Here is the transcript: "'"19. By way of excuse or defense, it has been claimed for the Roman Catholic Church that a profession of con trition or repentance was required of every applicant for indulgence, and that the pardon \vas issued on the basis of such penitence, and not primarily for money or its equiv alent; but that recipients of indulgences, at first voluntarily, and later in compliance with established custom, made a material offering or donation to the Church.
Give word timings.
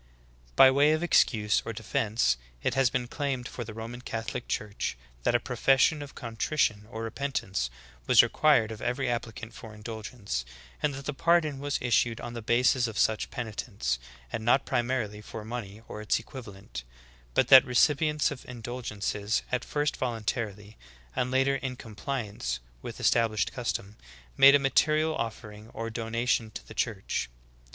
"'"19. 0.53 0.55
By 0.55 0.71
way 0.71 0.91
of 0.93 1.03
excuse 1.03 1.61
or 1.63 1.73
defense, 1.73 2.35
it 2.63 2.73
has 2.73 2.89
been 2.89 3.07
claimed 3.07 3.47
for 3.47 3.63
the 3.63 3.75
Roman 3.75 4.01
Catholic 4.01 4.47
Church 4.47 4.97
that 5.21 5.35
a 5.35 5.39
profession 5.39 6.01
of 6.01 6.15
con 6.15 6.35
trition 6.37 6.85
or 6.89 7.03
repentance 7.03 7.69
was 8.07 8.23
required 8.23 8.71
of 8.71 8.81
every 8.81 9.07
applicant 9.07 9.53
for 9.53 9.75
indulgence, 9.75 10.43
and 10.81 10.95
that 10.95 11.05
the 11.05 11.13
pardon 11.13 11.59
\vas 11.59 11.77
issued 11.79 12.19
on 12.19 12.33
the 12.33 12.41
basis 12.41 12.87
of 12.87 12.97
such 12.97 13.29
penitence, 13.29 13.99
and 14.33 14.43
not 14.43 14.65
primarily 14.65 15.21
for 15.21 15.45
money 15.45 15.83
or 15.87 16.01
its 16.01 16.19
equiv 16.19 16.45
alent; 16.45 16.81
but 17.35 17.49
that 17.49 17.63
recipients 17.63 18.31
of 18.31 18.43
indulgences, 18.49 19.43
at 19.51 19.63
first 19.63 19.95
voluntarily, 19.97 20.77
and 21.15 21.29
later 21.29 21.57
in 21.57 21.75
compliance 21.75 22.59
with 22.81 22.99
established 22.99 23.51
custom, 23.53 23.97
made 24.35 24.55
a 24.55 24.57
material 24.57 25.15
offering 25.15 25.69
or 25.75 25.91
donation 25.91 26.49
to 26.49 26.67
the 26.67 26.73
Church. 26.73 27.29